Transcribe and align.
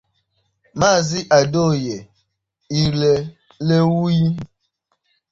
Maazị 0.79 1.19
Adeoye 1.37 1.97
Irelewuyi 2.81 4.27